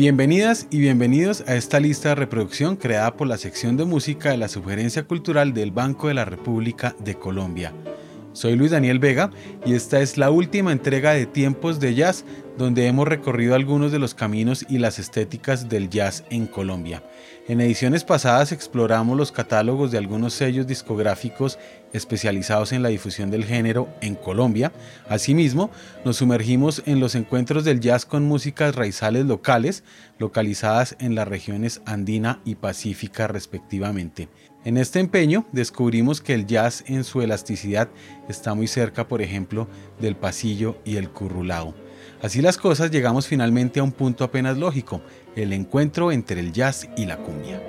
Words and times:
Bienvenidas 0.00 0.66
y 0.70 0.80
bienvenidos 0.80 1.44
a 1.46 1.56
esta 1.56 1.78
lista 1.78 2.08
de 2.08 2.14
reproducción 2.14 2.76
creada 2.76 3.18
por 3.18 3.28
la 3.28 3.36
sección 3.36 3.76
de 3.76 3.84
música 3.84 4.30
de 4.30 4.38
la 4.38 4.48
Sugerencia 4.48 5.06
Cultural 5.06 5.52
del 5.52 5.72
Banco 5.72 6.08
de 6.08 6.14
la 6.14 6.24
República 6.24 6.96
de 7.00 7.16
Colombia. 7.16 7.74
Soy 8.32 8.56
Luis 8.56 8.70
Daniel 8.70 8.98
Vega 8.98 9.30
y 9.66 9.74
esta 9.74 10.00
es 10.00 10.16
la 10.16 10.30
última 10.30 10.72
entrega 10.72 11.12
de 11.12 11.26
Tiempos 11.26 11.80
de 11.80 11.94
Jazz, 11.94 12.24
donde 12.60 12.86
hemos 12.86 13.08
recorrido 13.08 13.54
algunos 13.54 13.90
de 13.90 13.98
los 13.98 14.14
caminos 14.14 14.66
y 14.68 14.76
las 14.76 14.98
estéticas 14.98 15.70
del 15.70 15.88
jazz 15.88 16.24
en 16.28 16.46
Colombia. 16.46 17.02
En 17.48 17.58
ediciones 17.62 18.04
pasadas 18.04 18.52
exploramos 18.52 19.16
los 19.16 19.32
catálogos 19.32 19.90
de 19.90 19.96
algunos 19.96 20.34
sellos 20.34 20.66
discográficos 20.66 21.58
especializados 21.94 22.72
en 22.72 22.82
la 22.82 22.90
difusión 22.90 23.30
del 23.30 23.46
género 23.46 23.88
en 24.02 24.14
Colombia. 24.14 24.72
Asimismo, 25.08 25.70
nos 26.04 26.18
sumergimos 26.18 26.82
en 26.84 27.00
los 27.00 27.14
encuentros 27.14 27.64
del 27.64 27.80
jazz 27.80 28.04
con 28.04 28.26
músicas 28.26 28.74
raizales 28.74 29.24
locales, 29.24 29.82
localizadas 30.18 30.96
en 31.00 31.14
las 31.14 31.26
regiones 31.26 31.80
andina 31.86 32.40
y 32.44 32.56
pacífica 32.56 33.26
respectivamente. 33.26 34.28
En 34.66 34.76
este 34.76 35.00
empeño 35.00 35.46
descubrimos 35.52 36.20
que 36.20 36.34
el 36.34 36.44
jazz 36.44 36.84
en 36.86 37.04
su 37.04 37.22
elasticidad 37.22 37.88
está 38.28 38.52
muy 38.52 38.66
cerca, 38.66 39.08
por 39.08 39.22
ejemplo, 39.22 39.66
del 39.98 40.14
pasillo 40.14 40.76
y 40.84 40.96
el 40.96 41.08
currulao. 41.08 41.74
Así 42.22 42.42
las 42.42 42.58
cosas 42.58 42.90
llegamos 42.90 43.26
finalmente 43.26 43.80
a 43.80 43.82
un 43.82 43.92
punto 43.92 44.24
apenas 44.24 44.58
lógico, 44.58 45.00
el 45.36 45.54
encuentro 45.54 46.12
entre 46.12 46.40
el 46.40 46.52
jazz 46.52 46.86
y 46.96 47.06
la 47.06 47.16
cumbia. 47.16 47.62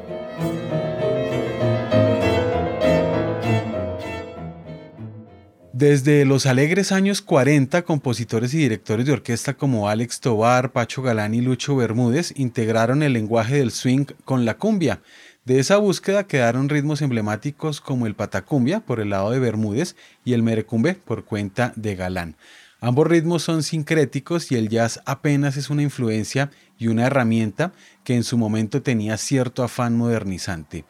Desde 5.82 6.26
los 6.26 6.46
alegres 6.46 6.92
años 6.92 7.22
40, 7.24 7.82
compositores 7.84 8.54
y 8.54 8.58
directores 8.58 9.06
de 9.06 9.14
orquesta 9.14 9.56
como 9.56 9.90
Alex 9.90 10.20
Tobar, 10.20 10.74
Pacho 10.74 11.02
Galán 11.02 11.34
y 11.34 11.42
Lucho 11.42 11.76
Bermúdez 11.76 12.34
integraron 12.36 13.02
el 13.02 13.14
lenguaje 13.14 13.56
del 13.56 13.72
swing 13.72 14.06
con 14.26 14.46
la 14.46 14.58
cumbia. 14.58 15.02
De 15.44 15.60
esa 15.60 15.78
búsqueda 15.78 16.28
quedaron 16.28 16.70
ritmos 16.70 17.02
emblemáticos 17.02 17.82
como 17.82 18.06
el 18.06 18.14
patacumbia 18.14 18.82
por 18.82 19.00
el 19.00 19.10
lado 19.10 19.32
de 19.32 19.40
Bermúdez 19.40 19.96
y 20.24 20.34
el 20.34 20.44
merecumbe 20.44 20.94
por 20.94 21.26
cuenta 21.26 21.74
de 21.76 21.96
Galán. 21.96 22.36
Ambos 22.84 23.06
ritmos 23.06 23.44
son 23.44 23.62
sincréticos 23.62 24.52
y 24.52 24.56
el 24.56 24.68
jazz 24.68 25.02
apenas 25.06 25.56
es 25.56 25.70
una 25.70 25.84
influencia 25.84 26.50
y 26.80 26.88
una 26.88 27.06
herramienta 27.06 27.74
que 28.04 28.16
en 28.16 28.24
su 28.24 28.40
momento 28.40 28.82
tenía 28.82 29.18
cierto 29.18 29.64
afán 29.64 29.96
modernizante. 29.96 30.84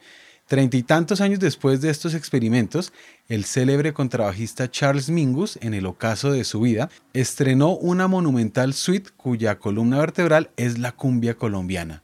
Treinta 0.46 0.78
y 0.78 0.82
tantos 0.84 1.20
años 1.20 1.38
después 1.38 1.82
de 1.82 1.90
estos 1.90 2.14
experimentos, 2.14 2.94
el 3.28 3.44
célebre 3.44 3.92
contrabajista 3.92 4.70
Charles 4.70 5.10
Mingus, 5.10 5.58
en 5.60 5.74
el 5.74 5.84
ocaso 5.84 6.32
de 6.32 6.44
su 6.44 6.62
vida, 6.62 6.88
estrenó 7.12 7.76
una 7.76 8.08
monumental 8.08 8.72
suite 8.72 9.10
cuya 9.14 9.58
columna 9.58 9.98
vertebral 9.98 10.48
es 10.56 10.78
la 10.78 10.92
cumbia 10.92 11.34
colombiana. 11.34 12.02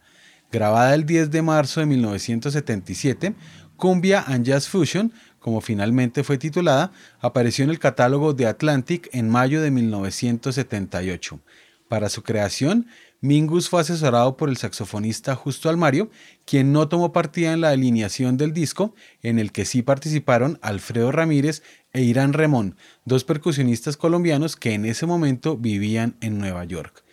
Grabada 0.51 0.93
el 0.93 1.07
10 1.07 1.31
de 1.31 1.41
marzo 1.41 1.79
de 1.79 1.87
1977, 1.87 3.33
Cumbia 3.75 4.21
and 4.27 4.45
Jazz 4.45 4.67
Fusion 4.67 5.13
como 5.39 5.61
finalmente 5.61 6.23
fue 6.23 6.37
titulada, 6.37 6.91
apareció 7.19 7.63
en 7.63 7.69
el 7.69 7.79
catálogo 7.79 8.33
de 8.33 8.45
Atlantic 8.45 9.09
en 9.11 9.29
mayo 9.29 9.61
de 9.61 9.71
1978. 9.71 11.39
Para 11.87 12.09
su 12.09 12.21
creación, 12.21 12.87
Mingus 13.21 13.67
fue 13.67 13.81
asesorado 13.81 14.37
por 14.37 14.47
el 14.47 14.55
saxofonista 14.55 15.35
Justo 15.35 15.69
Almario, 15.69 16.09
quien 16.45 16.71
no 16.71 16.87
tomó 16.87 17.11
partida 17.11 17.51
en 17.51 17.61
la 17.61 17.69
alineación 17.69 18.37
del 18.37 18.53
disco, 18.53 18.95
en 19.23 19.39
el 19.39 19.51
que 19.51 19.65
sí 19.65 19.81
participaron 19.81 20.57
Alfredo 20.61 21.11
Ramírez 21.11 21.63
e 21.91 22.01
Irán 22.01 22.31
Remón, 22.31 22.77
dos 23.03 23.25
percusionistas 23.25 23.97
colombianos 23.97 24.55
que 24.55 24.73
en 24.73 24.85
ese 24.85 25.05
momento 25.05 25.57
vivían 25.57 26.15
en 26.21 26.37
Nueva 26.37 26.63
York. 26.63 27.03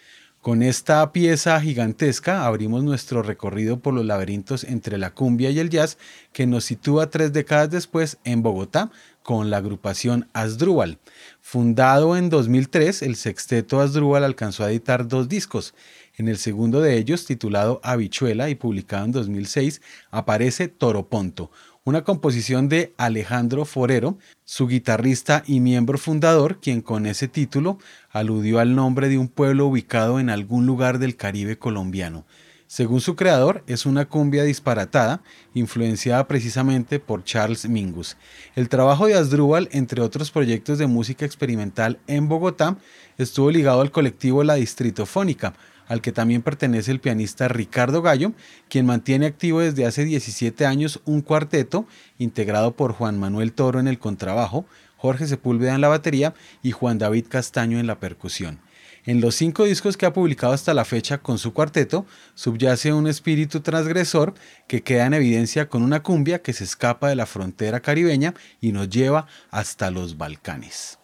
Con 0.47 0.63
esta 0.63 1.11
pieza 1.11 1.61
gigantesca 1.61 2.47
abrimos 2.47 2.85
nuestro 2.85 3.21
recorrido 3.21 3.81
por 3.81 3.95
los 3.95 4.07
laberintos 4.07 4.63
entre 4.63 4.97
la 4.97 5.13
cumbia 5.13 5.51
y 5.51 5.59
el 5.59 5.71
jazz 5.71 5.99
que 6.33 6.47
nos 6.47 6.63
sitúa 6.63 7.11
tres 7.11 7.33
décadas 7.33 7.69
después 7.69 8.19
en 8.23 8.45
Bogotá 8.45 8.93
con 9.25 9.51
la 9.51 9.57
agrupación 9.57 10.29
Asdrúbal. 10.35 11.01
Fundado 11.41 12.17
en 12.17 12.31
2003, 12.31 13.03
el 13.03 13.17
sexteto 13.17 13.81
Asdrúbal 13.81 14.23
alcanzó 14.23 14.63
a 14.63 14.71
editar 14.71 15.09
dos 15.09 15.29
discos. 15.29 15.75
En 16.15 16.29
el 16.29 16.39
segundo 16.39 16.81
de 16.81 16.97
ellos, 16.97 17.27
titulado 17.27 17.81
Habichuela 17.83 18.49
y 18.49 18.55
publicado 18.55 19.07
en 19.07 19.11
2006, 19.11 19.83
aparece 20.13 20.69
Toroponto, 20.69 21.51
una 21.87 22.03
composición 22.03 22.69
de 22.69 22.93
Alejandro 22.97 23.65
Forero, 23.65 24.19
su 24.45 24.67
guitarrista 24.67 25.45
y 25.47 25.61
miembro 25.61 25.99
fundador, 25.99 26.59
quien 26.61 26.83
con 26.83 27.07
ese 27.07 27.29
título 27.29 27.79
aludió 28.11 28.59
al 28.59 28.75
nombre 28.75 29.09
de 29.09 29.19
un 29.19 29.29
pueblo 29.29 29.67
ubicado 29.69 30.19
en 30.19 30.29
algún 30.29 30.67
lugar 30.67 30.99
del 30.99 31.15
Caribe 31.15 31.59
colombiano. 31.59 32.27
Según 32.67 33.01
su 33.01 33.15
creador, 33.15 33.63
es 33.69 33.87
una 33.87 34.07
cumbia 34.07 34.43
disparatada, 34.43 35.23
influenciada 35.55 36.27
precisamente 36.27 36.99
por 36.99 37.23
Charles 37.23 37.69
Mingus. 37.69 38.17
El 38.57 38.69
trabajo 38.69 39.07
de 39.07 39.15
Asdrúbal, 39.15 39.69
entre 39.71 40.03
otros 40.03 40.33
proyectos 40.33 40.79
de 40.79 40.89
música 40.89 41.25
experimental 41.25 42.01
en 42.09 42.29
Bogotá, 42.29 42.79
estuvo 43.17 43.53
ligado 43.53 43.81
al 43.81 43.93
colectivo 43.93 44.43
La 44.43 44.55
Distritofónica, 44.55 45.55
al 45.89 46.01
que 46.01 46.13
también 46.13 46.43
pertenece 46.43 46.91
el 46.91 47.01
pianista 47.01 47.49
Ricardo 47.49 48.03
Gallo, 48.03 48.33
quien 48.69 48.87
mantiene 48.87 49.27
activo 49.27 49.61
desde 49.61 49.87
hace 49.87 50.05
17 50.05 50.67
años 50.67 51.01
un 51.05 51.21
cuarteto 51.21 51.87
integrado 52.19 52.77
por 52.77 52.93
Juan 52.93 53.19
Manuel 53.19 53.53
Toro 53.53 53.81
en 53.81 53.89
el 53.89 53.99
contrabajo, 53.99 54.67
Jorge 54.97 55.27
Sepúlveda 55.27 55.75
en 55.75 55.81
la 55.81 55.89
batería 55.89 56.35
y 56.63 56.73
Juan 56.73 56.99
David 56.99 57.27
Castaño 57.29 57.79
en 57.79 57.87
la 57.87 58.01
percusión. 58.01 58.61
En 59.07 59.21
los 59.21 59.37
cinco 59.37 59.65
discos 59.65 59.97
que 59.97 60.05
ha 60.05 60.13
publicado 60.13 60.53
hasta 60.53 60.75
la 60.75 60.85
fecha 60.85 61.19
con 61.19 61.39
su 61.39 61.53
cuarteto, 61.53 62.07
subyace 62.35 62.93
un 62.93 63.07
espíritu 63.07 63.61
transgresor 63.61 64.35
que 64.67 64.83
queda 64.83 65.07
en 65.07 65.15
evidencia 65.15 65.69
con 65.69 65.83
una 65.83 66.03
cumbia 66.03 66.43
que 66.43 66.53
se 66.53 66.65
escapa 66.65 67.09
de 67.09 67.15
la 67.15 67.27
frontera 67.27 67.79
caribeña 67.79 68.35
y 68.61 68.73
nos 68.73 68.89
lleva 68.91 69.29
hasta 69.53 69.93
los 69.93 70.19
Balcanes. 70.19 70.99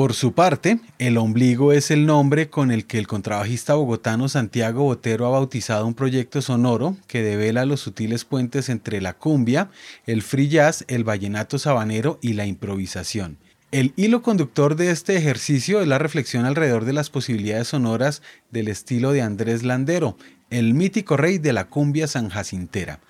Por 0.00 0.14
su 0.14 0.32
parte, 0.32 0.80
El 0.98 1.18
Ombligo 1.18 1.74
es 1.74 1.90
el 1.90 2.06
nombre 2.06 2.48
con 2.48 2.70
el 2.70 2.86
que 2.86 2.96
el 2.96 3.06
contrabajista 3.06 3.74
bogotano 3.74 4.30
Santiago 4.30 4.84
Botero 4.84 5.26
ha 5.26 5.28
bautizado 5.28 5.86
un 5.86 5.92
proyecto 5.92 6.40
sonoro 6.40 6.96
que 7.06 7.22
devela 7.22 7.66
los 7.66 7.80
sutiles 7.80 8.24
puentes 8.24 8.70
entre 8.70 9.02
la 9.02 9.12
cumbia, 9.12 9.68
el 10.06 10.22
free 10.22 10.48
jazz, 10.48 10.86
el 10.88 11.04
vallenato 11.04 11.58
sabanero 11.58 12.18
y 12.22 12.32
la 12.32 12.46
improvisación. 12.46 13.36
El 13.72 13.92
hilo 13.96 14.22
conductor 14.22 14.74
de 14.74 14.90
este 14.90 15.18
ejercicio 15.18 15.82
es 15.82 15.86
la 15.86 15.98
reflexión 15.98 16.46
alrededor 16.46 16.86
de 16.86 16.94
las 16.94 17.10
posibilidades 17.10 17.68
sonoras 17.68 18.22
del 18.50 18.68
estilo 18.68 19.12
de 19.12 19.20
Andrés 19.20 19.64
Landero, 19.64 20.16
el 20.48 20.72
mítico 20.72 21.18
rey 21.18 21.36
de 21.36 21.52
la 21.52 21.66
cumbia 21.66 22.06
sanjacintera. 22.06 23.00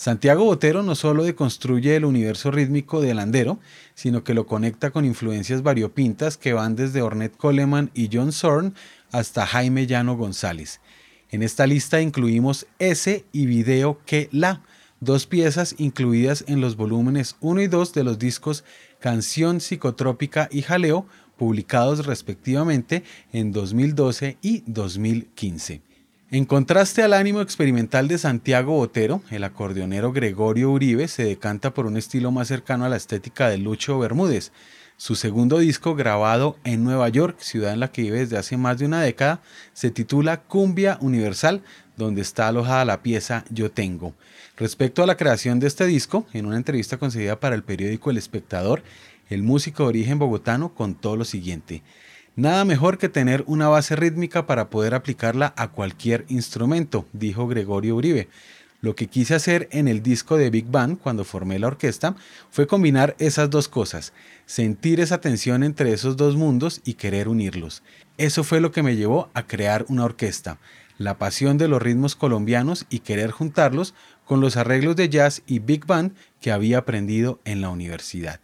Santiago 0.00 0.46
Botero 0.46 0.82
no 0.82 0.94
solo 0.94 1.24
deconstruye 1.24 1.94
el 1.94 2.06
universo 2.06 2.50
rítmico 2.50 3.02
de 3.02 3.12
Landero, 3.12 3.60
sino 3.94 4.24
que 4.24 4.32
lo 4.32 4.46
conecta 4.46 4.92
con 4.92 5.04
influencias 5.04 5.62
variopintas 5.62 6.38
que 6.38 6.54
van 6.54 6.74
desde 6.74 7.02
Ornette 7.02 7.36
Coleman 7.36 7.90
y 7.92 8.08
John 8.10 8.32
Zorn 8.32 8.74
hasta 9.12 9.44
Jaime 9.44 9.86
Llano 9.86 10.16
González. 10.16 10.80
En 11.28 11.42
esta 11.42 11.66
lista 11.66 12.00
incluimos 12.00 12.66
ese 12.78 13.26
y 13.30 13.44
Video 13.44 14.00
que 14.06 14.30
La, 14.32 14.62
dos 15.00 15.26
piezas 15.26 15.74
incluidas 15.76 16.46
en 16.48 16.62
los 16.62 16.76
volúmenes 16.76 17.36
1 17.40 17.60
y 17.60 17.66
2 17.66 17.92
de 17.92 18.04
los 18.04 18.18
discos 18.18 18.64
Canción 19.00 19.60
Psicotrópica 19.60 20.48
y 20.50 20.62
Jaleo, 20.62 21.04
publicados 21.36 22.06
respectivamente 22.06 23.04
en 23.34 23.52
2012 23.52 24.38
y 24.40 24.62
2015. 24.64 25.89
En 26.32 26.44
contraste 26.44 27.02
al 27.02 27.12
ánimo 27.12 27.40
experimental 27.40 28.06
de 28.06 28.16
Santiago 28.16 28.74
Botero, 28.74 29.20
el 29.32 29.42
acordeonero 29.42 30.12
Gregorio 30.12 30.70
Uribe 30.70 31.08
se 31.08 31.24
decanta 31.24 31.74
por 31.74 31.86
un 31.86 31.96
estilo 31.96 32.30
más 32.30 32.46
cercano 32.46 32.84
a 32.84 32.88
la 32.88 32.96
estética 32.96 33.48
de 33.48 33.58
Lucho 33.58 33.98
Bermúdez. 33.98 34.52
Su 34.96 35.16
segundo 35.16 35.58
disco, 35.58 35.96
grabado 35.96 36.56
en 36.62 36.84
Nueva 36.84 37.08
York, 37.08 37.40
ciudad 37.40 37.72
en 37.72 37.80
la 37.80 37.90
que 37.90 38.02
vive 38.02 38.20
desde 38.20 38.38
hace 38.38 38.56
más 38.56 38.78
de 38.78 38.84
una 38.84 39.02
década, 39.02 39.42
se 39.72 39.90
titula 39.90 40.42
Cumbia 40.42 40.98
Universal, 41.00 41.64
donde 41.96 42.22
está 42.22 42.46
alojada 42.46 42.84
la 42.84 43.02
pieza 43.02 43.44
Yo 43.50 43.72
Tengo. 43.72 44.14
Respecto 44.56 45.02
a 45.02 45.06
la 45.06 45.16
creación 45.16 45.58
de 45.58 45.66
este 45.66 45.84
disco, 45.86 46.26
en 46.32 46.46
una 46.46 46.58
entrevista 46.58 46.96
concedida 46.96 47.40
para 47.40 47.56
el 47.56 47.64
periódico 47.64 48.08
El 48.08 48.18
Espectador, 48.18 48.84
el 49.30 49.42
músico 49.42 49.82
de 49.82 49.88
origen 49.88 50.20
bogotano 50.20 50.74
contó 50.74 51.16
lo 51.16 51.24
siguiente. 51.24 51.82
Nada 52.36 52.64
mejor 52.64 52.96
que 52.96 53.08
tener 53.08 53.44
una 53.46 53.68
base 53.68 53.96
rítmica 53.96 54.46
para 54.46 54.70
poder 54.70 54.94
aplicarla 54.94 55.52
a 55.56 55.68
cualquier 55.68 56.24
instrumento, 56.28 57.06
dijo 57.12 57.48
Gregorio 57.48 57.96
Uribe. 57.96 58.28
Lo 58.82 58.94
que 58.94 59.08
quise 59.08 59.34
hacer 59.34 59.68
en 59.72 59.88
el 59.88 60.02
disco 60.02 60.38
de 60.38 60.48
Big 60.48 60.66
Band 60.66 60.98
cuando 60.98 61.24
formé 61.24 61.58
la 61.58 61.66
orquesta 61.66 62.16
fue 62.50 62.66
combinar 62.66 63.14
esas 63.18 63.50
dos 63.50 63.68
cosas, 63.68 64.14
sentir 64.46 65.00
esa 65.00 65.20
tensión 65.20 65.62
entre 65.62 65.92
esos 65.92 66.16
dos 66.16 66.36
mundos 66.36 66.80
y 66.84 66.94
querer 66.94 67.28
unirlos. 67.28 67.82
Eso 68.16 68.42
fue 68.42 68.60
lo 68.60 68.72
que 68.72 68.82
me 68.82 68.96
llevó 68.96 69.28
a 69.34 69.46
crear 69.46 69.84
una 69.88 70.04
orquesta, 70.04 70.58
la 70.96 71.18
pasión 71.18 71.58
de 71.58 71.68
los 71.68 71.82
ritmos 71.82 72.16
colombianos 72.16 72.86
y 72.88 73.00
querer 73.00 73.32
juntarlos 73.32 73.92
con 74.24 74.40
los 74.40 74.56
arreglos 74.56 74.96
de 74.96 75.10
jazz 75.10 75.42
y 75.46 75.58
big 75.58 75.84
band 75.84 76.14
que 76.40 76.52
había 76.52 76.78
aprendido 76.78 77.38
en 77.44 77.60
la 77.60 77.68
universidad. 77.68 78.40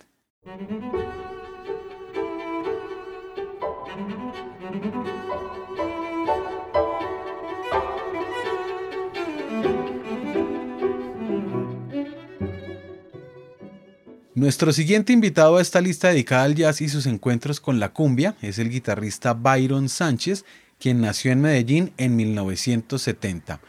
Nuestro 14.37 14.70
siguiente 14.73 15.14
invitado 15.14 15.56
a 15.56 15.62
esta 15.62 15.81
lista 15.81 16.08
dedicada 16.08 16.44
al 16.44 16.55
jazz 16.55 16.82
y 16.82 16.90
sus 16.90 17.06
encuentros 17.06 17.58
con 17.58 17.81
la 17.81 17.94
cumbia 17.94 18.37
es 18.43 18.58
el 18.58 18.69
guitarrista 18.69 19.32
Byron 19.32 19.88
Sánchez, 19.88 20.44
quien 20.78 21.00
nació 21.00 21.32
en 21.32 21.40
Medellín 21.40 21.93
en 21.96 22.14
1970. 22.17 23.61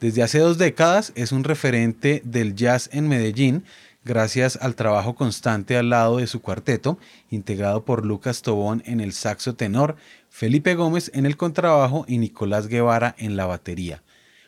Desde 0.00 0.24
hace 0.24 0.40
dos 0.40 0.58
décadas 0.58 1.12
es 1.14 1.30
un 1.30 1.44
referente 1.44 2.22
del 2.24 2.56
jazz 2.56 2.90
en 2.92 3.06
Medellín 3.06 3.62
gracias 4.06 4.56
al 4.62 4.76
trabajo 4.76 5.14
constante 5.14 5.76
al 5.76 5.90
lado 5.90 6.18
de 6.18 6.28
su 6.28 6.40
cuarteto, 6.40 6.98
integrado 7.28 7.84
por 7.84 8.06
Lucas 8.06 8.40
Tobón 8.40 8.82
en 8.86 9.00
el 9.00 9.12
saxo 9.12 9.56
tenor, 9.56 9.96
Felipe 10.30 10.74
Gómez 10.76 11.10
en 11.12 11.26
el 11.26 11.36
contrabajo 11.36 12.04
y 12.08 12.18
Nicolás 12.18 12.68
Guevara 12.68 13.14
en 13.18 13.36
la 13.36 13.46
batería. 13.46 14.02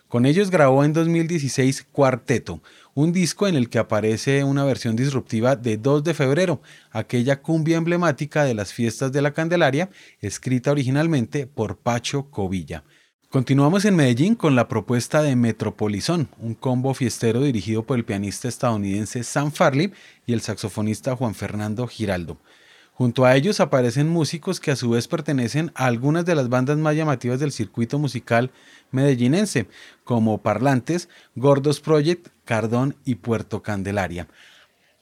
Con 0.06 0.24
ellos 0.24 0.50
grabó 0.50 0.84
en 0.84 0.94
2016 0.94 1.86
Cuarteto, 1.92 2.62
un 2.94 3.12
disco 3.12 3.46
en 3.46 3.56
el 3.56 3.68
que 3.68 3.78
aparece 3.78 4.42
una 4.44 4.64
versión 4.64 4.96
disruptiva 4.96 5.56
de 5.56 5.76
2 5.76 6.04
de 6.04 6.14
febrero, 6.14 6.62
aquella 6.90 7.42
cumbia 7.42 7.76
emblemática 7.76 8.44
de 8.44 8.54
las 8.54 8.72
fiestas 8.72 9.12
de 9.12 9.22
la 9.22 9.32
Candelaria, 9.32 9.90
escrita 10.20 10.70
originalmente 10.70 11.46
por 11.46 11.76
Pacho 11.76 12.30
Covilla. 12.30 12.84
Continuamos 13.30 13.84
en 13.84 13.94
Medellín 13.94 14.34
con 14.34 14.56
la 14.56 14.68
propuesta 14.68 15.20
de 15.20 15.36
Metropolizón, 15.36 16.30
un 16.38 16.54
combo 16.54 16.94
fiestero 16.94 17.42
dirigido 17.42 17.82
por 17.82 17.98
el 17.98 18.06
pianista 18.06 18.48
estadounidense 18.48 19.22
Sam 19.22 19.52
Farley 19.52 19.92
y 20.24 20.32
el 20.32 20.40
saxofonista 20.40 21.14
Juan 21.14 21.34
Fernando 21.34 21.86
Giraldo. 21.86 22.38
Junto 22.94 23.26
a 23.26 23.36
ellos 23.36 23.60
aparecen 23.60 24.08
músicos 24.08 24.60
que 24.60 24.70
a 24.70 24.76
su 24.76 24.88
vez 24.88 25.08
pertenecen 25.08 25.72
a 25.74 25.84
algunas 25.84 26.24
de 26.24 26.36
las 26.36 26.48
bandas 26.48 26.78
más 26.78 26.96
llamativas 26.96 27.38
del 27.38 27.52
circuito 27.52 27.98
musical 27.98 28.50
medellinense, 28.92 29.68
como 30.04 30.38
Parlantes, 30.38 31.10
Gordos 31.36 31.80
Project, 31.80 32.28
Cardón 32.46 32.96
y 33.04 33.16
Puerto 33.16 33.62
Candelaria. 33.62 34.26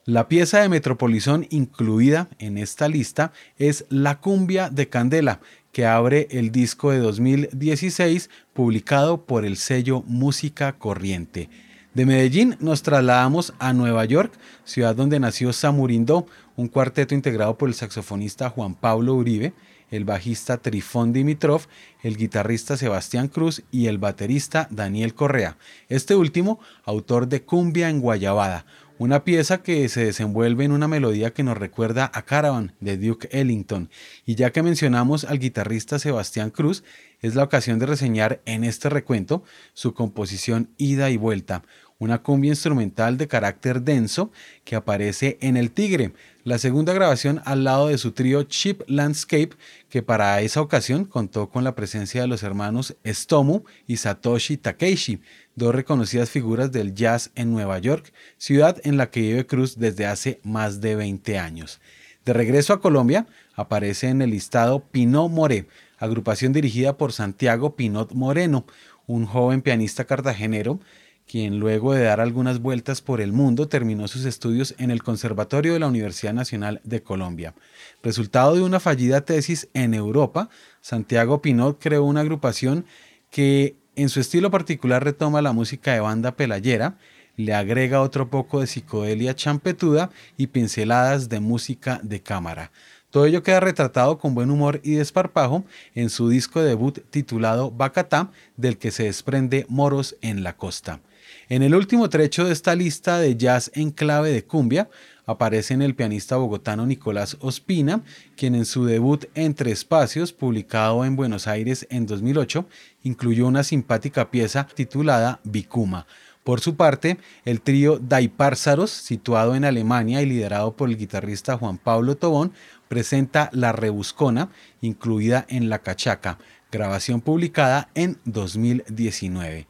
La 0.09 0.29
pieza 0.29 0.61
de 0.61 0.69
Metropolizón 0.69 1.49
incluida 1.51 2.29
en 2.39 2.59
esta 2.59 2.87
lista 2.87 3.33
es 3.59 3.87
La 3.89 4.21
cumbia 4.21 4.71
de 4.71 4.89
Candela, 4.89 5.41
que 5.73 5.85
abre 5.85 6.29
el 6.31 6.53
disco 6.53 6.93
de 6.93 6.99
2016 6.99 8.31
publicado 8.53 9.25
por 9.27 9.45
el 9.45 9.57
sello 9.57 10.05
Música 10.07 10.79
Corriente. 10.79 11.51
De 11.93 12.07
Medellín 12.07 12.57
nos 12.61 12.85
trasladamos 12.85 13.53
a 13.59 13.73
Nueva 13.73 14.05
York, 14.05 14.33
ciudad 14.65 14.95
donde 14.95 15.19
nació 15.19 15.53
Samurindo, 15.53 16.29
un 16.55 16.69
cuarteto 16.69 17.17
integrado 17.17 17.59
por 17.59 17.69
el 17.69 17.75
saxofonista 17.75 18.49
Juan 18.49 18.77
Pablo 18.77 19.15
Uribe, 19.15 19.55
el 19.91 20.05
bajista 20.05 20.59
Trifón 20.59 21.13
Dimitrov, 21.13 21.63
el 22.03 22.17
guitarrista 22.17 22.77
Sebastián 22.77 23.27
Cruz 23.27 23.63
y 23.73 23.87
el 23.87 23.99
baterista 23.99 24.69
Daniel 24.71 25.15
Correa, 25.15 25.57
este 25.89 26.15
último 26.15 26.61
autor 26.85 27.29
de 27.29 27.43
Cumbia 27.43 27.89
en 27.89 28.01
Guayabada, 28.01 28.67
una 28.99 29.25
pieza 29.25 29.63
que 29.63 29.89
se 29.89 30.07
desenvuelve 30.07 30.65
en 30.65 30.73
una 30.73 30.89
melodía 30.89 31.33
que 31.33 31.43
nos 31.43 31.57
recuerda 31.57 32.11
a 32.15 32.23
Caravan 32.23 32.73
de 32.81 32.97
Duke 32.97 33.29
Ellington. 33.31 33.91
Y 34.25 34.37
ya 34.37 34.53
que 34.53 34.63
mencionamos 34.63 35.25
al 35.25 35.39
guitarrista 35.39 35.99
Sebastián 35.99 36.51
Cruz, 36.51 36.83
es 37.21 37.35
la 37.35 37.43
ocasión 37.43 37.79
de 37.79 37.87
reseñar 37.87 38.41
en 38.47 38.65
este 38.65 38.89
recuento 38.89 39.43
su 39.75 39.93
composición 39.93 40.71
Ida 40.79 41.11
y 41.11 41.17
Vuelta, 41.17 41.63
una 41.99 42.23
cumbia 42.23 42.51
instrumental 42.51 43.17
de 43.17 43.29
carácter 43.29 43.83
denso 43.83 44.31
que 44.65 44.77
aparece 44.77 45.39
en 45.41 45.57
El 45.57 45.71
Tigre, 45.71 46.13
la 46.45 46.59
segunda 46.59 46.93
grabación 46.93 47.41
al 47.45 47.65
lado 47.65 47.89
de 47.89 47.99
su 47.99 48.13
trío 48.13 48.43
Cheap 48.43 48.83
Landscape, 48.87 49.51
que 49.89 50.03
para 50.03 50.41
esa 50.43 50.61
ocasión 50.61 51.05
contó 51.05 51.49
con 51.49 51.65
la 51.65 51.75
presencia 51.75 52.21
de 52.21 52.27
los 52.27 52.43
hermanos 52.43 52.97
Stomu 53.05 53.65
y 53.87 53.97
Satoshi 53.97 54.57
Takeishi, 54.57 55.21
dos 55.55 55.75
reconocidas 55.75 56.31
figuras 56.31 56.71
del 56.71 56.95
jazz 56.95 57.31
en 57.35 57.51
Nueva 57.51 57.79
York, 57.79 58.13
ciudad 58.37 58.81
en 58.85 58.97
la 58.97 59.11
que 59.11 59.21
vive 59.21 59.47
Cruz 59.47 59.79
desde 59.79 60.07
hace 60.07 60.41
más 60.45 60.81
de 60.81 60.97
20 60.97 61.39
años. 61.39 61.81
De 62.25 62.33
regreso 62.33 62.73
a 62.73 62.81
Colombia, 62.81 63.27
aparece 63.55 64.09
en 64.09 64.21
el 64.21 64.31
listado 64.31 64.81
Pinot 64.81 65.31
More, 65.31 65.67
agrupación 65.99 66.53
dirigida 66.53 66.97
por 66.97 67.13
Santiago 67.13 67.75
Pinot 67.75 68.13
Moreno, 68.13 68.67
un 69.07 69.27
joven 69.27 69.63
pianista 69.63 70.05
cartagenero 70.05 70.81
quien 71.27 71.59
luego 71.59 71.93
de 71.93 72.05
dar 72.05 72.21
algunas 72.21 72.61
vueltas 72.61 73.03
por 73.03 73.21
el 73.21 73.33
mundo 73.33 73.69
terminó 73.69 74.09
sus 74.09 74.25
estudios 74.25 74.75
en 74.79 74.91
el 74.91 75.03
Conservatorio 75.03 75.73
de 75.73 75.81
la 75.81 75.89
Universidad 75.89 76.33
Nacional 76.33 76.81
de 76.85 77.03
Colombia. 77.03 77.55
Resultado 78.03 78.55
de 78.55 78.63
una 78.63 78.81
fallida 78.81 79.23
tesis 79.23 79.69
en 79.75 79.95
Europa, 79.95 80.49
Santiago 80.81 81.43
Pinot 81.43 81.79
creó 81.81 82.05
una 82.05 82.21
agrupación 82.21 82.87
que 83.31 83.77
en 83.97 84.09
su 84.09 84.21
estilo 84.21 84.51
particular 84.51 85.03
retoma 85.03 85.43
la 85.43 85.53
música 85.53 85.93
de 85.93 86.01
banda 86.01 86.37
pelayera, 86.37 86.97
le 87.37 87.55
agrega 87.55 88.01
otro 88.01 88.31
poco 88.31 88.61
de 88.61 88.67
psicodelia 88.67 89.35
champetuda 89.35 90.11
y 90.37 90.49
pinceladas 90.49 91.29
de 91.29 91.41
música 91.41 92.01
de 92.03 92.21
cámara. 92.21 92.71
Todo 93.17 93.25
ello 93.25 93.43
queda 93.43 93.61
retratado 93.61 94.19
con 94.19 94.35
buen 94.35 94.51
humor 94.51 94.79
y 94.85 94.97
desparpajo 94.97 95.65
en 95.95 96.11
su 96.11 96.29
disco 96.29 96.61
debut 96.61 96.99
titulado 97.09 97.71
Bacatá, 97.71 98.31
del 98.59 98.77
que 98.77 98.91
se 98.91 99.05
desprende 99.05 99.65
Moros 99.71 100.17
en 100.21 100.43
la 100.43 100.55
Costa. 100.55 101.01
En 101.49 101.63
el 101.63 101.75
último 101.75 102.11
trecho 102.11 102.45
de 102.45 102.53
esta 102.53 102.75
lista 102.75 103.19
de 103.19 103.35
jazz 103.35 103.71
en 103.73 103.91
clave 103.91 104.33
de 104.33 104.45
cumbia 104.45 104.91
aparecen 105.25 105.81
el 105.81 105.95
pianista 105.95 106.37
bogotano 106.37 106.85
Nicolás 106.85 107.39
Ospina, 107.41 108.03
quien 108.37 108.55
en 108.55 108.67
su 108.67 108.85
debut 108.85 109.25
Entre 109.35 109.73
Espacios, 109.73 110.35
publicado 110.35 111.03
en 111.07 111.17
Buenos 111.17 111.47
Aires 111.47 111.87
en 111.89 112.05
2008, 112.05 112.67
incluyó 113.03 113.47
una 113.47 113.65
simpática 113.65 114.31
pieza 114.31 114.67
titulada 114.75 115.41
Bicuma. 115.43 116.07
Por 116.47 116.61
su 116.61 116.77
parte, 116.77 117.19
el 117.45 117.61
trío 117.61 117.99
Daipársaros, 117.99 118.93
situado 118.93 119.57
en 119.57 119.65
Alemania 119.65 120.23
y 120.23 120.27
liderado 120.27 120.77
por 120.77 120.89
el 120.89 120.97
guitarrista 120.97 121.59
Juan 121.59 121.77
Pablo 121.77 122.17
Tobón, 122.17 122.53
presenta 122.89 123.51
La 123.53 123.73
Rebuscona, 123.73 124.51
incluida 124.81 125.47
en 125.49 125.69
La 125.69 125.81
Cachaca, 125.81 126.39
grabación 126.71 127.21
publicada 127.21 127.89
en 127.95 128.19
2019. 128.25 129.67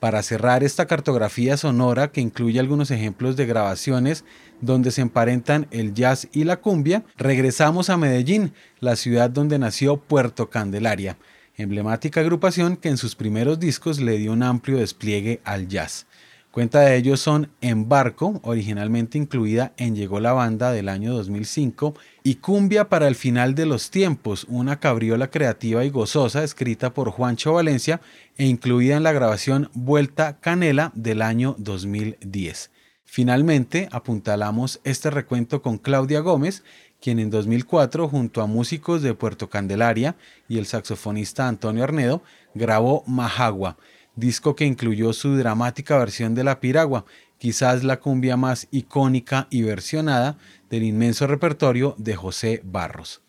Para 0.00 0.22
cerrar 0.22 0.62
esta 0.62 0.86
cartografía 0.86 1.56
sonora 1.56 2.12
que 2.12 2.20
incluye 2.20 2.60
algunos 2.60 2.90
ejemplos 2.90 3.34
de 3.34 3.46
grabaciones 3.46 4.24
donde 4.60 4.90
se 4.90 5.00
emparentan 5.00 5.66
el 5.70 5.94
jazz 5.94 6.28
y 6.32 6.44
la 6.44 6.58
cumbia, 6.58 7.02
regresamos 7.16 7.88
a 7.88 7.96
Medellín, 7.96 8.52
la 8.78 8.96
ciudad 8.96 9.30
donde 9.30 9.58
nació 9.58 9.96
Puerto 9.96 10.50
Candelaria, 10.50 11.16
emblemática 11.56 12.20
agrupación 12.20 12.76
que 12.76 12.90
en 12.90 12.98
sus 12.98 13.16
primeros 13.16 13.58
discos 13.58 13.98
le 13.98 14.18
dio 14.18 14.32
un 14.32 14.42
amplio 14.42 14.76
despliegue 14.76 15.40
al 15.44 15.66
jazz. 15.66 16.06
Cuenta 16.56 16.80
de 16.80 16.96
ellos 16.96 17.20
son 17.20 17.50
Embarco, 17.60 18.40
originalmente 18.42 19.18
incluida 19.18 19.74
en 19.76 19.94
Llegó 19.94 20.20
la 20.20 20.32
Banda 20.32 20.72
del 20.72 20.88
año 20.88 21.12
2005, 21.12 21.94
y 22.22 22.36
Cumbia 22.36 22.88
para 22.88 23.08
el 23.08 23.14
Final 23.14 23.54
de 23.54 23.66
los 23.66 23.90
Tiempos, 23.90 24.46
una 24.48 24.80
cabriola 24.80 25.30
creativa 25.30 25.84
y 25.84 25.90
gozosa 25.90 26.42
escrita 26.42 26.94
por 26.94 27.10
Juancho 27.10 27.52
Valencia 27.52 28.00
e 28.38 28.46
incluida 28.46 28.96
en 28.96 29.02
la 29.02 29.12
grabación 29.12 29.68
Vuelta 29.74 30.38
Canela 30.40 30.92
del 30.94 31.20
año 31.20 31.56
2010. 31.58 32.70
Finalmente, 33.04 33.90
apuntalamos 33.92 34.80
este 34.82 35.10
recuento 35.10 35.60
con 35.60 35.76
Claudia 35.76 36.20
Gómez, 36.20 36.64
quien 37.02 37.18
en 37.18 37.28
2004, 37.28 38.08
junto 38.08 38.40
a 38.40 38.46
músicos 38.46 39.02
de 39.02 39.12
Puerto 39.12 39.50
Candelaria 39.50 40.16
y 40.48 40.56
el 40.56 40.64
saxofonista 40.64 41.48
Antonio 41.48 41.84
Arnedo, 41.84 42.22
grabó 42.54 43.04
Majagua, 43.06 43.76
disco 44.16 44.56
que 44.56 44.64
incluyó 44.64 45.12
su 45.12 45.36
dramática 45.36 45.96
versión 45.98 46.34
de 46.34 46.44
La 46.44 46.58
Piragua, 46.58 47.04
quizás 47.38 47.84
la 47.84 48.00
cumbia 48.00 48.36
más 48.36 48.66
icónica 48.70 49.46
y 49.50 49.62
versionada 49.62 50.36
del 50.70 50.82
inmenso 50.82 51.26
repertorio 51.26 51.94
de 51.98 52.16
José 52.16 52.60
Barros. 52.64 53.25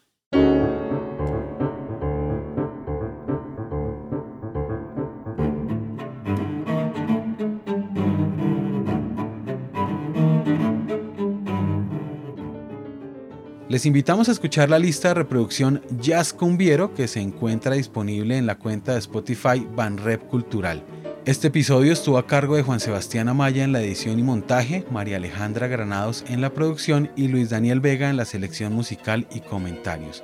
Les 13.77 13.85
invitamos 13.85 14.27
a 14.27 14.31
escuchar 14.31 14.71
la 14.71 14.79
lista 14.79 15.09
de 15.09 15.13
reproducción 15.13 15.83
Jazz 16.01 16.33
Cumbiero 16.33 16.95
que 16.95 17.07
se 17.07 17.19
encuentra 17.19 17.75
disponible 17.75 18.35
en 18.35 18.47
la 18.47 18.57
cuenta 18.57 18.93
de 18.93 18.97
Spotify 18.97 19.67
Banrep 19.75 20.27
Cultural. 20.29 20.83
Este 21.25 21.49
episodio 21.49 21.93
estuvo 21.93 22.17
a 22.17 22.25
cargo 22.25 22.55
de 22.55 22.63
Juan 22.63 22.79
Sebastián 22.79 23.29
Amaya 23.29 23.63
en 23.63 23.73
la 23.73 23.83
edición 23.83 24.17
y 24.17 24.23
montaje, 24.23 24.83
María 24.89 25.17
Alejandra 25.17 25.67
Granados 25.67 26.25
en 26.27 26.41
la 26.41 26.49
producción 26.49 27.11
y 27.15 27.27
Luis 27.27 27.51
Daniel 27.51 27.79
Vega 27.79 28.09
en 28.09 28.17
la 28.17 28.25
selección 28.25 28.73
musical 28.73 29.27
y 29.31 29.41
comentarios. 29.41 30.23